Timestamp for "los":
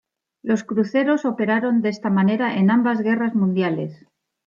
0.41-0.63